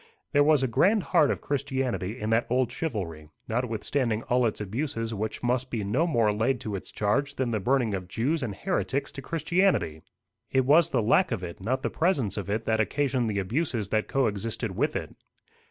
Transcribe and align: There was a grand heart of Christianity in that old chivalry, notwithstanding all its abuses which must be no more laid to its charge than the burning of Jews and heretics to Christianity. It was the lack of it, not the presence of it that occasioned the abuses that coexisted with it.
There 0.31 0.43
was 0.43 0.63
a 0.63 0.67
grand 0.67 1.03
heart 1.03 1.29
of 1.29 1.41
Christianity 1.41 2.19
in 2.19 2.31
that 2.31 2.47
old 2.49 2.71
chivalry, 2.71 3.29
notwithstanding 3.47 4.23
all 4.23 4.47
its 4.47 4.59
abuses 4.59 5.13
which 5.13 5.43
must 5.43 5.69
be 5.69 5.83
no 5.83 6.07
more 6.07 6.31
laid 6.31 6.59
to 6.61 6.75
its 6.75 6.91
charge 6.91 7.35
than 7.35 7.51
the 7.51 7.59
burning 7.59 7.93
of 7.93 8.07
Jews 8.07 8.41
and 8.41 8.55
heretics 8.55 9.11
to 9.11 9.21
Christianity. 9.21 10.01
It 10.51 10.65
was 10.65 10.89
the 10.89 11.03
lack 11.03 11.31
of 11.31 11.43
it, 11.43 11.61
not 11.61 11.83
the 11.83 11.91
presence 11.91 12.35
of 12.35 12.49
it 12.49 12.65
that 12.65 12.79
occasioned 12.79 13.29
the 13.29 13.37
abuses 13.37 13.89
that 13.89 14.07
coexisted 14.07 14.75
with 14.75 14.95
it. 14.95 15.13